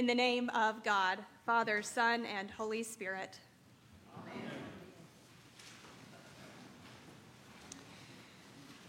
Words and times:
In 0.00 0.06
the 0.06 0.14
name 0.14 0.48
of 0.54 0.82
God, 0.82 1.18
Father, 1.44 1.82
Son, 1.82 2.24
and 2.24 2.50
Holy 2.50 2.82
Spirit. 2.82 3.38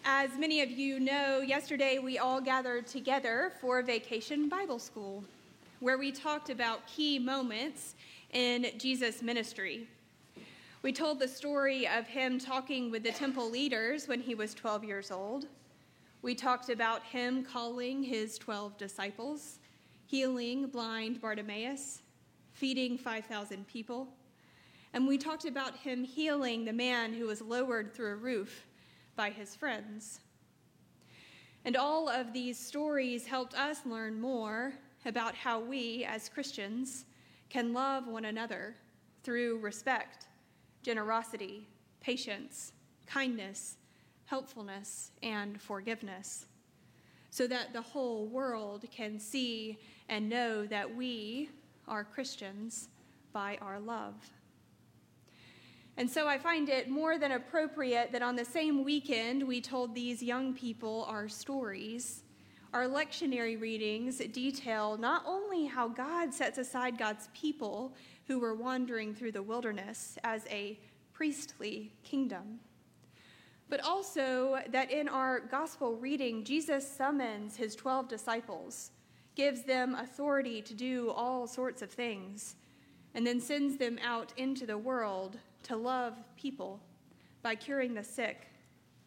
As 0.06 0.30
many 0.40 0.62
of 0.62 0.72
you 0.72 1.02
know, 1.02 1.42
yesterday 1.42 2.00
we 2.00 2.18
all 2.18 2.40
gathered 2.40 2.88
together 2.88 3.52
for 3.60 3.82
Vacation 3.82 4.48
Bible 4.48 4.80
School, 4.80 5.26
where 5.82 5.98
we 5.98 6.14
talked 6.14 6.50
about 6.50 6.88
key 6.88 7.20
moments 7.20 7.96
in 8.32 8.68
Jesus' 8.78 9.22
ministry. 9.22 9.90
We 10.82 10.94
told 10.94 11.20
the 11.20 11.28
story 11.28 11.90
of 11.90 12.08
him 12.08 12.40
talking 12.40 12.90
with 12.90 13.04
the 13.04 13.12
temple 13.12 13.50
leaders 13.50 14.08
when 14.08 14.22
he 14.22 14.34
was 14.34 14.54
12 14.54 14.86
years 14.86 15.12
old. 15.12 15.48
We 16.22 16.36
talked 16.36 16.70
about 16.70 17.04
him 17.04 17.44
calling 17.44 18.02
his 18.02 18.38
12 18.38 18.78
disciples, 18.78 19.60
healing 20.12 20.68
blind 20.68 21.22
Bartimaeus, 21.22 22.02
feeding 22.52 22.98
5,000 22.98 23.66
people. 23.66 24.10
And 24.92 25.08
we 25.08 25.18
talked 25.18 25.46
about 25.46 25.78
him 25.78 26.04
healing 26.04 26.66
the 26.66 26.74
man 26.74 27.14
who 27.14 27.28
was 27.28 27.42
lowered 27.42 27.94
through 27.94 28.12
a 28.12 28.16
roof 28.18 28.66
by 29.16 29.30
his 29.30 29.56
friends. 29.56 30.20
And 31.64 31.78
all 31.78 32.10
of 32.10 32.34
these 32.34 32.60
stories 32.60 33.26
helped 33.26 33.54
us 33.54 33.86
learn 33.86 34.20
more 34.20 34.74
about 35.06 35.34
how 35.34 35.62
we, 35.62 36.04
as 36.04 36.28
Christians, 36.28 37.06
can 37.50 37.72
love 37.72 38.06
one 38.06 38.26
another 38.26 38.76
through 39.24 39.60
respect 39.60 40.28
generosity, 40.84 41.70
patience, 42.02 42.74
kindness, 43.06 43.78
helpfulness, 44.26 45.12
and 45.24 45.62
forgiveness, 45.62 46.48
so 47.30 47.48
that 47.48 47.72
the 47.72 47.82
whole 47.82 48.28
world 48.28 48.84
can 48.92 49.18
see 49.18 49.80
and 50.12 50.28
know 50.28 50.68
that 50.68 50.94
we 50.94 51.50
are 51.88 52.04
Christians 52.04 52.90
by 53.32 53.58
our 53.62 53.80
love. 53.80 54.14
And 55.96 56.10
so 56.10 56.28
I 56.28 56.38
find 56.38 56.68
it 56.68 56.90
more 56.90 57.18
than 57.18 57.32
appropriate 57.32 58.12
that 58.12 58.22
on 58.22 58.36
the 58.36 58.44
same 58.44 58.84
weekend 58.84 59.42
we 59.42 59.62
told 59.62 59.96
these 59.96 60.22
young 60.22 60.54
people 60.54 61.06
our 61.08 61.30
stories. 61.30 62.24
Our 62.74 62.88
lectionary 62.88 63.60
readings 63.60 64.18
detail 64.18 64.98
not 64.98 65.24
only 65.26 65.66
how 65.66 65.88
God 65.88 66.34
sets 66.34 66.58
aside 66.58 66.98
God's 66.98 67.30
people 67.34 67.96
who 68.28 68.38
were 68.38 68.54
wandering 68.54 69.14
through 69.14 69.32
the 69.32 69.44
wilderness 69.44 70.18
as 70.26 70.46
a 70.50 70.78
priestly 71.14 71.94
kingdom. 72.04 72.60
But 73.70 73.82
also 73.82 74.60
that 74.72 74.92
in 74.92 75.08
our 75.08 75.40
gospel 75.40 75.96
reading, 75.96 76.44
Jesus 76.44 76.86
summons 76.86 77.56
his 77.56 77.76
12 77.76 78.10
disciples, 78.10 78.92
gives 79.36 79.64
them 79.64 79.96
authority 79.96 80.62
to 80.62 80.74
do 80.74 81.10
all 81.12 81.48
sorts 81.48 81.82
of 81.82 81.92
things, 81.92 82.56
and 83.14 83.26
then 83.26 83.40
sends 83.40 83.78
them 83.78 83.98
out 84.04 84.34
into 84.38 84.66
the 84.66 84.78
world 84.78 85.38
to 85.64 85.76
love 85.76 86.16
people 86.38 86.80
by 87.42 87.56
curing 87.56 87.94
the 87.94 88.04
sick, 88.04 88.48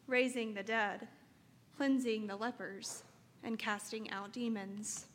raising 0.06 0.54
the 0.54 0.62
dead, 0.62 1.08
cleansing 1.76 2.26
the 2.26 2.36
lepers, 2.36 3.02
and 3.42 3.58
casting 3.58 4.10
out 4.10 4.32
demons. 4.32 5.06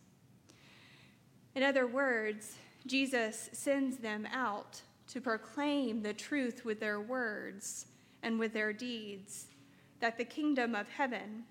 In 1.55 1.63
other 1.63 1.87
words, 1.87 2.55
Jesus 2.85 3.49
sends 3.53 3.97
them 3.97 4.27
out 4.31 4.81
to 5.07 5.19
proclaim 5.19 6.01
the 6.01 6.13
truth 6.13 6.63
with 6.63 6.79
their 6.79 6.99
words 6.99 7.87
and 8.21 8.39
with 8.39 8.53
their 8.53 8.71
deeds, 8.71 9.47
that 9.99 10.17
the 10.17 10.25
kingdom 10.25 10.75
of 10.75 10.87
heaven, 10.87 11.43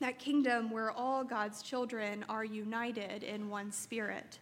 that 0.00 0.18
kingdom 0.18 0.70
where 0.70 0.90
all 0.90 1.22
God's 1.22 1.62
children 1.62 2.24
are 2.28 2.44
united 2.44 3.22
in 3.22 3.50
one 3.50 3.70
spirit, 3.70 4.38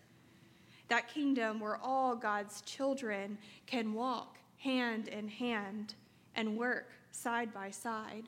that 0.89 1.13
kingdom 1.13 1.61
where 1.61 1.77
all 1.77 2.15
God's 2.15 2.61
children 2.63 3.37
can 3.67 3.93
walk 3.93 4.39
hand 4.57 5.09
in 5.09 5.29
hand 5.29 5.95
and 6.35 6.57
work 6.57 6.93
side 7.11 7.53
by 7.53 7.71
side, 7.71 8.25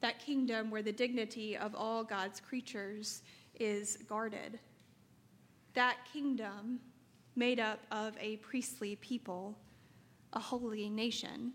that 0.00 0.18
kingdom 0.18 0.70
where 0.70 0.82
the 0.82 0.92
dignity 0.92 1.56
of 1.56 1.74
all 1.74 2.02
God's 2.04 2.40
creatures 2.40 3.22
is 3.58 3.98
guarded. 4.08 4.58
That 5.74 5.96
kingdom, 6.12 6.80
made 7.36 7.58
up 7.58 7.80
of 7.90 8.16
a 8.20 8.36
priestly 8.36 8.96
people, 8.96 9.56
a 10.32 10.40
holy 10.40 10.88
nation, 10.88 11.52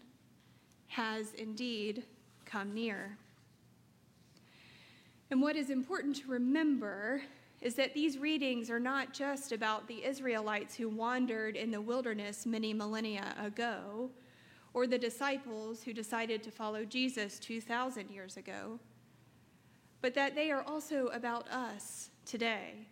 has 0.87 1.33
indeed 1.33 2.03
come 2.45 2.73
near. 2.73 3.17
And 5.31 5.41
what 5.41 5.55
is 5.55 5.69
important 5.69 6.15
to 6.17 6.27
remember 6.27 7.21
is 7.61 7.75
that 7.75 7.93
these 7.93 8.17
readings 8.17 8.69
are 8.69 8.79
not 8.79 9.13
just 9.13 9.51
about 9.51 9.87
the 9.87 10.03
Israelites 10.03 10.75
who 10.75 10.89
wandered 10.89 11.55
in 11.55 11.71
the 11.71 11.81
wilderness 11.81 12.45
many 12.45 12.73
millennia 12.73 13.35
ago, 13.39 14.09
or 14.73 14.87
the 14.87 14.97
disciples 14.97 15.83
who 15.83 15.93
decided 15.93 16.41
to 16.43 16.51
follow 16.51 16.85
Jesus 16.85 17.37
2,000 17.39 18.09
years 18.09 18.37
ago, 18.37 18.79
but 20.01 20.13
that 20.13 20.35
they 20.35 20.51
are 20.51 20.63
also 20.63 21.07
about 21.07 21.47
us 21.49 22.09
today 22.25 22.87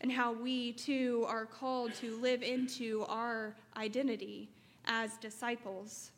and 0.00 0.12
how 0.12 0.32
we 0.32 0.72
too 0.72 1.24
are 1.26 1.46
called 1.46 1.94
to 1.94 2.16
live 2.20 2.42
into 2.42 3.04
our 3.08 3.56
identity 3.76 4.48
as 4.84 5.16
disciples, 5.16 6.12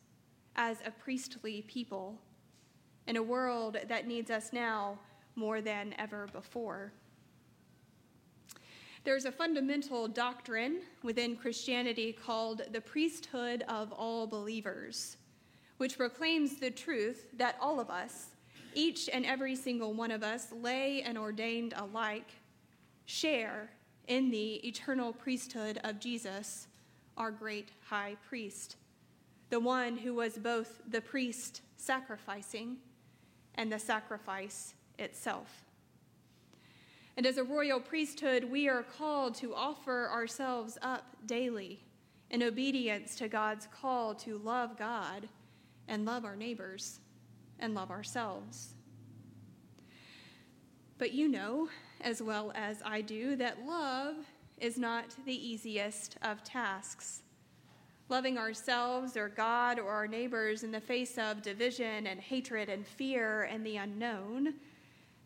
as 0.56 0.78
a 0.84 0.90
priestly 0.90 1.62
people, 1.62 2.18
in 3.06 3.16
a 3.16 3.22
world 3.22 3.78
that 3.88 4.06
needs 4.06 4.30
us 4.30 4.52
now 4.52 4.98
more 5.40 5.62
than 5.62 5.94
ever 5.98 6.26
before. 6.34 6.92
There's 9.04 9.24
a 9.24 9.32
fundamental 9.32 10.06
doctrine 10.06 10.82
within 11.02 11.34
Christianity 11.34 12.12
called 12.12 12.60
the 12.70 12.82
priesthood 12.82 13.64
of 13.66 13.90
all 13.92 14.26
believers, 14.26 15.16
which 15.78 15.96
proclaims 15.96 16.56
the 16.56 16.70
truth 16.70 17.24
that 17.38 17.56
all 17.58 17.80
of 17.80 17.88
us, 17.88 18.26
each 18.74 19.08
and 19.10 19.24
every 19.24 19.56
single 19.56 19.94
one 19.94 20.10
of 20.10 20.22
us, 20.22 20.52
lay 20.52 21.00
and 21.00 21.16
ordained 21.16 21.72
alike, 21.78 22.32
share 23.06 23.70
in 24.06 24.30
the 24.30 24.56
eternal 24.68 25.14
priesthood 25.14 25.80
of 25.82 25.98
Jesus, 25.98 26.68
our 27.16 27.30
great 27.30 27.70
high 27.88 28.16
priest, 28.28 28.76
the 29.48 29.58
one 29.58 29.96
who 29.96 30.14
was 30.14 30.36
both 30.36 30.82
the 30.86 31.00
priest 31.00 31.62
sacrificing 31.78 32.76
and 33.54 33.72
the 33.72 33.78
sacrifice 33.78 34.74
itself. 35.00 35.64
And 37.16 37.26
as 37.26 37.36
a 37.36 37.44
royal 37.44 37.80
priesthood, 37.80 38.44
we 38.44 38.68
are 38.68 38.82
called 38.82 39.34
to 39.36 39.54
offer 39.54 40.08
ourselves 40.10 40.78
up 40.80 41.16
daily 41.26 41.84
in 42.30 42.42
obedience 42.42 43.16
to 43.16 43.28
God's 43.28 43.66
call 43.66 44.14
to 44.14 44.38
love 44.38 44.78
God 44.78 45.28
and 45.88 46.04
love 46.04 46.24
our 46.24 46.36
neighbors 46.36 47.00
and 47.58 47.74
love 47.74 47.90
ourselves. 47.90 48.74
But 50.96 51.12
you 51.12 51.28
know, 51.28 51.68
as 52.00 52.22
well 52.22 52.52
as 52.54 52.82
I 52.84 53.00
do, 53.00 53.36
that 53.36 53.66
love 53.66 54.16
is 54.58 54.78
not 54.78 55.14
the 55.24 55.34
easiest 55.34 56.16
of 56.22 56.44
tasks. 56.44 57.22
Loving 58.08 58.38
ourselves 58.38 59.16
or 59.16 59.28
God 59.28 59.78
or 59.78 59.90
our 59.90 60.06
neighbors 60.06 60.62
in 60.62 60.70
the 60.70 60.80
face 60.80 61.16
of 61.16 61.42
division 61.42 62.06
and 62.06 62.20
hatred 62.20 62.68
and 62.68 62.86
fear 62.86 63.42
and 63.44 63.64
the 63.64 63.76
unknown 63.76 64.54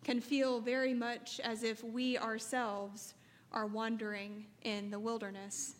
can 0.04 0.20
feel 0.20 0.60
very 0.60 0.94
much 0.94 1.40
as 1.40 1.62
if 1.62 1.82
we 1.82 2.18
ourselves 2.18 3.14
are 3.50 3.66
wandering 3.66 4.44
in 4.62 4.90
the 4.90 4.98
wilderness. 4.98 5.74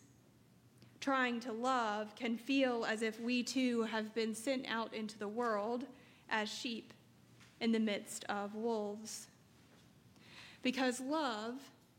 Trying 1.00 1.40
to 1.40 1.52
love 1.52 2.16
can 2.16 2.38
feel 2.38 2.86
as 2.86 3.02
if 3.02 3.20
we 3.20 3.42
too 3.42 3.82
have 3.82 4.14
been 4.14 4.34
sent 4.34 4.64
out 4.68 4.94
into 4.94 5.18
the 5.18 5.28
world 5.28 5.84
as 6.30 6.48
sheep 6.48 6.94
in 7.60 7.72
the 7.72 7.78
midst 7.78 8.24
of 8.24 8.54
wolves. 8.54 9.26
Because 10.62 11.00
love, 11.00 11.54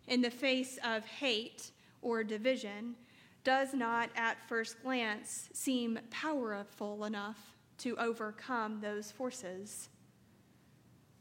in 0.07 0.21
the 0.21 0.31
face 0.31 0.79
of 0.83 1.05
hate 1.05 1.69
or 2.01 2.23
division, 2.23 2.95
does 3.43 3.75
not 3.75 4.09
at 4.15 4.37
first 4.49 4.81
glance 4.81 5.49
seem 5.53 5.99
powerful 6.09 7.05
enough 7.05 7.55
to 7.77 7.95
overcome 7.97 8.79
those 8.81 9.11
forces. 9.11 9.89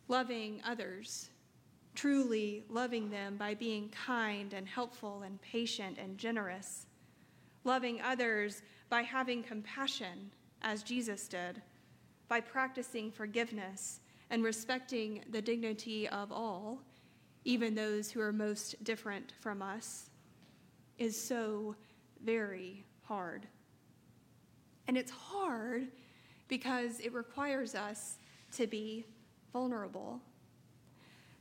Loving 0.08 0.60
others, 0.64 1.30
truly 1.94 2.64
loving 2.68 3.10
them 3.10 3.36
by 3.36 3.54
being 3.54 3.88
kind 3.88 4.52
and 4.52 4.66
helpful 4.66 5.22
and 5.22 5.40
patient 5.40 5.98
and 5.98 6.18
generous. 6.18 6.86
Loving 7.64 8.00
others 8.02 8.62
by 8.88 9.02
having 9.02 9.42
compassion, 9.42 10.30
as 10.62 10.82
Jesus 10.82 11.28
did, 11.28 11.62
by 12.28 12.40
practicing 12.40 13.10
forgiveness 13.10 14.00
and 14.30 14.44
respecting 14.44 15.24
the 15.30 15.42
dignity 15.42 16.08
of 16.08 16.32
all 16.32 16.82
even 17.44 17.74
those 17.74 18.10
who 18.10 18.20
are 18.20 18.32
most 18.32 18.82
different 18.84 19.32
from 19.40 19.62
us, 19.62 20.10
is 20.98 21.20
so 21.20 21.76
very 22.24 22.84
hard. 23.02 23.46
And 24.88 24.96
it's 24.96 25.10
hard 25.10 25.88
because 26.48 27.00
it 27.00 27.12
requires 27.12 27.74
us 27.74 28.18
to 28.52 28.66
be 28.66 29.04
vulnerable. 29.54 30.20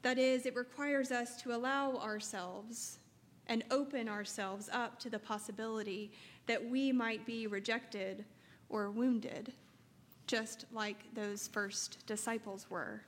That 0.04 0.20
is, 0.20 0.46
it 0.46 0.56
requires 0.56 1.12
us 1.12 1.42
to 1.42 1.54
allow 1.54 1.98
ourselves 1.98 3.00
and 3.48 3.64
open 3.72 4.08
ourselves 4.08 4.70
up 4.72 5.00
to 5.00 5.10
the 5.10 5.18
possibility 5.18 6.12
that 6.46 6.64
we 6.64 6.92
might 6.92 7.26
be 7.26 7.48
rejected 7.48 8.24
or 8.70 8.92
wounded, 8.92 9.52
just 10.28 10.66
like 10.72 10.98
those 11.16 11.48
first 11.48 12.06
disciples 12.06 12.70
were. 12.70 13.02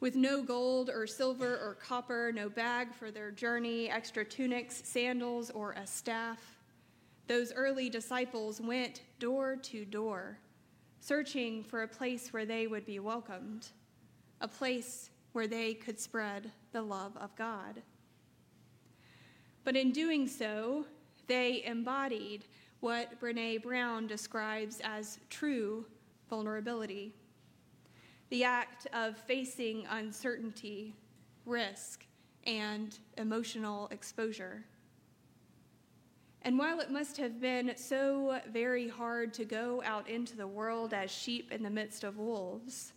With 0.00 0.16
no 0.16 0.42
gold 0.42 0.88
or 0.88 1.06
silver 1.06 1.56
or 1.56 1.74
copper, 1.74 2.32
no 2.34 2.48
bag 2.48 2.94
for 2.94 3.10
their 3.10 3.30
journey, 3.30 3.90
extra 3.90 4.24
tunics, 4.24 4.80
sandals, 4.84 5.50
or 5.50 5.72
a 5.72 5.86
staff, 5.86 6.40
those 7.26 7.52
early 7.52 7.90
disciples 7.90 8.62
went 8.62 9.02
door 9.18 9.56
to 9.56 9.84
door, 9.84 10.38
searching 11.00 11.62
for 11.62 11.82
a 11.82 11.88
place 11.88 12.32
where 12.32 12.46
they 12.46 12.66
would 12.66 12.84
be 12.84 12.98
welcomed, 12.98 13.68
a 14.40 14.48
place 14.48 15.10
where 15.32 15.46
they 15.46 15.74
could 15.74 16.00
spread 16.00 16.50
the 16.72 16.82
love 16.82 17.16
of 17.16 17.34
God. 17.36 17.82
But 19.64 19.76
in 19.76 19.92
doing 19.92 20.28
so, 20.28 20.86
they 21.26 21.62
embodied 21.64 22.44
what 22.80 23.20
Brene 23.20 23.62
Brown 23.62 24.06
describes 24.06 24.80
as 24.84 25.18
true 25.28 25.84
vulnerability 26.28 27.14
the 28.30 28.42
act 28.44 28.86
of 28.92 29.16
facing 29.16 29.86
uncertainty, 29.88 30.94
risk, 31.44 32.04
and 32.44 32.98
emotional 33.18 33.88
exposure. 33.92 34.64
And 36.46 36.56
while 36.56 36.78
it 36.78 36.92
must 36.92 37.16
have 37.16 37.40
been 37.40 37.72
so 37.74 38.38
very 38.52 38.86
hard 38.86 39.34
to 39.34 39.44
go 39.44 39.82
out 39.84 40.08
into 40.08 40.36
the 40.36 40.46
world 40.46 40.94
as 40.94 41.10
sheep 41.10 41.50
in 41.50 41.60
the 41.60 41.70
midst 41.70 42.04
of 42.04 42.18
wolves, 42.18 42.92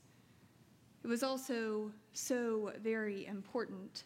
it 1.03 1.07
was 1.07 1.23
also 1.23 1.91
so 2.13 2.71
very 2.83 3.25
important. 3.25 4.03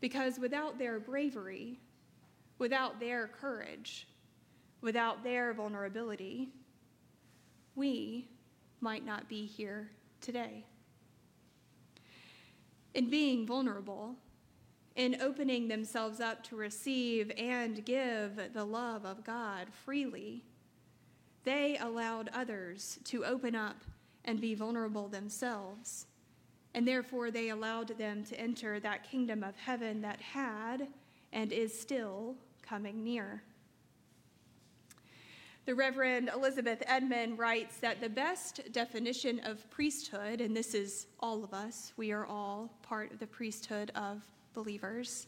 Because 0.00 0.38
without 0.38 0.78
their 0.78 1.00
bravery, 1.00 1.80
without 2.58 3.00
their 3.00 3.26
courage, 3.26 4.06
without 4.82 5.24
their 5.24 5.52
vulnerability, 5.52 6.50
we 7.74 8.28
might 8.80 9.04
not 9.04 9.28
be 9.28 9.46
here 9.46 9.90
today. 10.20 10.64
In 12.94 13.10
being 13.10 13.48
vulnerable, 13.48 14.14
in 14.98 15.16
opening 15.22 15.68
themselves 15.68 16.18
up 16.20 16.42
to 16.42 16.56
receive 16.56 17.30
and 17.38 17.84
give 17.84 18.52
the 18.52 18.64
love 18.64 19.06
of 19.06 19.24
God 19.24 19.68
freely, 19.72 20.42
they 21.44 21.78
allowed 21.78 22.28
others 22.34 22.98
to 23.04 23.24
open 23.24 23.54
up 23.54 23.76
and 24.24 24.40
be 24.40 24.56
vulnerable 24.56 25.06
themselves. 25.06 26.06
And 26.74 26.86
therefore, 26.86 27.30
they 27.30 27.50
allowed 27.50 27.96
them 27.96 28.24
to 28.24 28.38
enter 28.38 28.80
that 28.80 29.08
kingdom 29.08 29.44
of 29.44 29.56
heaven 29.56 30.02
that 30.02 30.20
had 30.20 30.88
and 31.32 31.52
is 31.52 31.78
still 31.78 32.34
coming 32.60 33.04
near. 33.04 33.44
The 35.64 35.76
Reverend 35.76 36.28
Elizabeth 36.34 36.82
Edman 36.88 37.38
writes 37.38 37.76
that 37.76 38.00
the 38.00 38.08
best 38.08 38.72
definition 38.72 39.40
of 39.44 39.70
priesthood, 39.70 40.40
and 40.40 40.56
this 40.56 40.74
is 40.74 41.06
all 41.20 41.44
of 41.44 41.54
us, 41.54 41.92
we 41.96 42.10
are 42.10 42.26
all 42.26 42.72
part 42.82 43.12
of 43.12 43.20
the 43.20 43.26
priesthood 43.28 43.92
of 43.94 44.22
believers. 44.52 45.26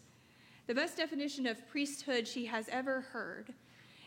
The 0.66 0.74
best 0.74 0.96
definition 0.96 1.46
of 1.46 1.68
priesthood 1.68 2.28
she 2.28 2.46
has 2.46 2.68
ever 2.68 3.00
heard 3.00 3.52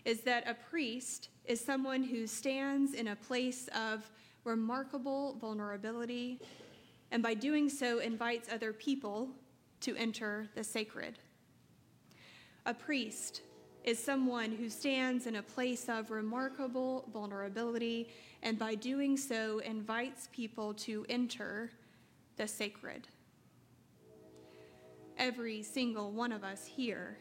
is 0.05 0.21
that 0.21 0.47
a 0.47 0.53
priest 0.53 1.29
is 1.45 1.59
someone 1.59 2.03
who 2.03 2.27
stands 2.27 2.93
in 2.93 3.09
a 3.09 3.15
place 3.15 3.69
of 3.75 4.09
remarkable 4.43 5.37
vulnerability 5.39 6.39
and 7.11 7.21
by 7.21 7.33
doing 7.33 7.69
so 7.69 7.99
invites 7.99 8.51
other 8.51 8.73
people 8.73 9.29
to 9.81 9.95
enter 9.95 10.49
the 10.55 10.63
sacred. 10.63 11.19
A 12.65 12.73
priest 12.73 13.41
is 13.83 13.99
someone 13.99 14.51
who 14.51 14.69
stands 14.69 15.27
in 15.27 15.35
a 15.35 15.43
place 15.43 15.89
of 15.89 16.09
remarkable 16.09 17.05
vulnerability 17.11 18.09
and 18.41 18.57
by 18.57 18.75
doing 18.75 19.17
so 19.17 19.59
invites 19.59 20.29
people 20.31 20.73
to 20.73 21.05
enter 21.09 21.71
the 22.37 22.47
sacred. 22.47 23.07
Every 25.23 25.63
single 25.63 26.11
one 26.11 26.33
of 26.33 26.43
us 26.43 26.65
here 26.65 27.17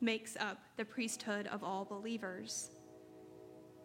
makes 0.00 0.36
up 0.36 0.58
the 0.76 0.84
priesthood 0.84 1.48
of 1.48 1.64
all 1.64 1.84
believers. 1.84 2.70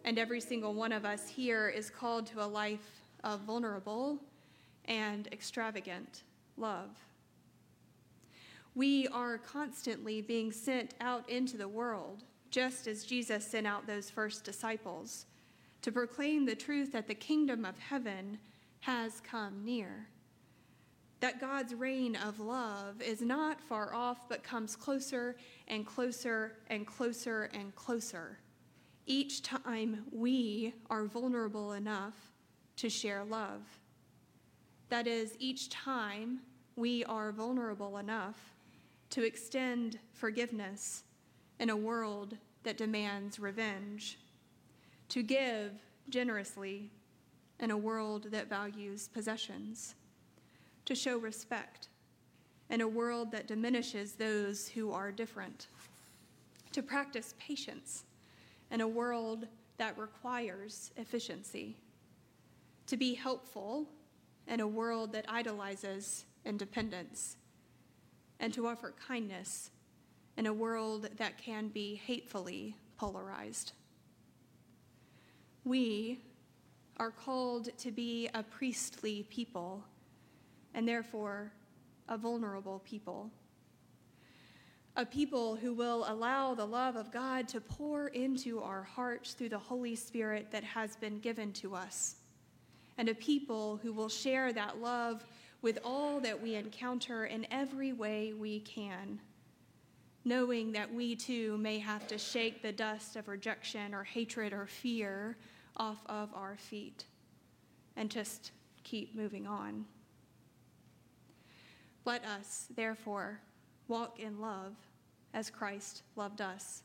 And 0.04 0.20
every 0.20 0.40
single 0.40 0.72
one 0.72 0.92
of 0.92 1.04
us 1.04 1.28
here 1.28 1.68
is 1.68 1.90
called 1.90 2.26
to 2.26 2.44
a 2.44 2.46
life 2.46 3.02
of 3.24 3.40
vulnerable 3.40 4.20
and 4.84 5.26
extravagant 5.32 6.22
love. 6.56 6.90
We 8.76 9.08
are 9.08 9.38
constantly 9.38 10.22
being 10.22 10.52
sent 10.52 10.94
out 11.00 11.28
into 11.28 11.56
the 11.56 11.66
world, 11.66 12.22
just 12.52 12.86
as 12.86 13.02
Jesus 13.02 13.44
sent 13.44 13.66
out 13.66 13.88
those 13.88 14.10
first 14.10 14.44
disciples, 14.44 15.26
to 15.82 15.90
proclaim 15.90 16.46
the 16.46 16.54
truth 16.54 16.92
that 16.92 17.08
the 17.08 17.16
kingdom 17.16 17.64
of 17.64 17.80
heaven 17.80 18.38
has 18.78 19.20
come 19.28 19.64
near. 19.64 20.06
That 21.20 21.40
God's 21.40 21.74
reign 21.74 22.16
of 22.16 22.40
love 22.40 23.02
is 23.02 23.20
not 23.20 23.60
far 23.60 23.94
off, 23.94 24.28
but 24.28 24.42
comes 24.42 24.74
closer 24.74 25.36
and 25.68 25.86
closer 25.86 26.56
and 26.68 26.86
closer 26.86 27.50
and 27.52 27.74
closer. 27.74 28.38
Each 29.06 29.42
time 29.42 30.06
we 30.12 30.74
are 30.88 31.04
vulnerable 31.04 31.72
enough 31.72 32.14
to 32.76 32.88
share 32.88 33.22
love. 33.24 33.60
That 34.88 35.06
is, 35.06 35.36
each 35.38 35.68
time 35.68 36.40
we 36.74 37.04
are 37.04 37.32
vulnerable 37.32 37.98
enough 37.98 38.54
to 39.10 39.22
extend 39.22 39.98
forgiveness 40.12 41.04
in 41.58 41.68
a 41.68 41.76
world 41.76 42.36
that 42.62 42.78
demands 42.78 43.38
revenge, 43.38 44.18
to 45.10 45.22
give 45.22 45.72
generously 46.08 46.90
in 47.58 47.70
a 47.70 47.76
world 47.76 48.28
that 48.30 48.48
values 48.48 49.08
possessions, 49.08 49.94
to 50.84 50.94
show 50.94 51.18
respect 51.18 51.88
in 52.68 52.80
a 52.80 52.88
world 52.88 53.32
that 53.32 53.48
diminishes 53.48 54.12
those 54.12 54.68
who 54.68 54.92
are 54.92 55.10
different, 55.10 55.66
to 56.72 56.82
practice 56.82 57.34
patience 57.38 58.04
in 58.70 58.80
a 58.80 58.88
world 58.88 59.46
that 59.78 59.98
requires 59.98 60.92
efficiency, 60.96 61.76
to 62.86 62.96
be 62.96 63.14
helpful 63.14 63.86
in 64.46 64.60
a 64.60 64.66
world 64.66 65.12
that 65.12 65.24
idolizes 65.28 66.24
independence 66.44 67.36
and 68.38 68.54
to 68.54 68.66
offer 68.66 68.94
kindness 69.06 69.70
in 70.36 70.46
a 70.46 70.52
world 70.52 71.08
that 71.18 71.36
can 71.38 71.68
be 71.68 71.94
hatefully 71.94 72.74
polarized. 72.96 73.72
We 75.64 76.20
are 76.96 77.10
called 77.10 77.76
to 77.78 77.90
be 77.90 78.28
a 78.34 78.42
priestly 78.42 79.26
people 79.28 79.84
and 80.74 80.86
therefore 80.86 81.52
a 82.08 82.16
vulnerable 82.16 82.80
people. 82.80 83.30
A 84.96 85.06
people 85.06 85.56
who 85.56 85.72
will 85.72 86.04
allow 86.08 86.54
the 86.54 86.66
love 86.66 86.96
of 86.96 87.12
God 87.12 87.48
to 87.48 87.60
pour 87.60 88.08
into 88.08 88.60
our 88.60 88.82
hearts 88.82 89.32
through 89.32 89.50
the 89.50 89.58
Holy 89.58 89.94
Spirit 89.94 90.50
that 90.50 90.64
has 90.64 90.96
been 90.96 91.20
given 91.20 91.52
to 91.54 91.74
us. 91.74 92.16
And 92.98 93.08
a 93.08 93.14
people 93.14 93.78
who 93.82 93.92
will 93.92 94.08
share 94.08 94.52
that 94.52 94.80
love 94.80 95.24
with 95.62 95.78
all 95.84 96.20
that 96.20 96.42
we 96.42 96.54
encounter 96.54 97.26
in 97.26 97.46
every 97.50 97.92
way 97.92 98.32
we 98.32 98.60
can, 98.60 99.20
knowing 100.24 100.72
that 100.72 100.92
we 100.92 101.14
too 101.14 101.56
may 101.58 101.78
have 101.78 102.06
to 102.08 102.18
shake 102.18 102.62
the 102.62 102.72
dust 102.72 103.16
of 103.16 103.28
rejection 103.28 103.94
or 103.94 104.02
hatred 104.02 104.52
or 104.52 104.66
fear 104.66 105.36
off 105.76 106.02
of 106.06 106.30
our 106.34 106.56
feet 106.56 107.04
and 107.96 108.10
just 108.10 108.52
keep 108.82 109.14
moving 109.14 109.46
on. 109.46 109.84
Let 112.10 112.24
us, 112.24 112.66
therefore, 112.74 113.38
walk 113.86 114.18
in 114.18 114.40
love 114.40 114.74
as 115.32 115.48
Christ 115.48 116.02
loved 116.16 116.40
us, 116.40 116.82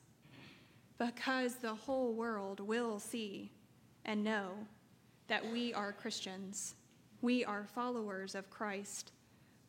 because 0.99 1.55
the 1.55 1.73
whole 1.73 2.13
world 2.13 2.59
will 2.59 2.99
see 2.99 3.49
and 4.05 4.23
know 4.23 4.51
that 5.27 5.43
we 5.51 5.73
are 5.73 5.91
Christians 5.91 6.75
we 7.23 7.43
are 7.43 7.65
followers 7.73 8.35
of 8.35 8.51
Christ 8.51 9.13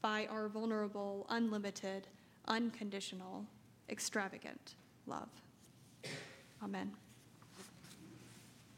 by 0.02 0.26
our 0.26 0.46
vulnerable, 0.46 1.25
unlimited, 1.30 2.06
unconditional, 2.48 3.46
extravagant 3.88 4.75
love. 5.06 5.30
Amen. 6.62 6.92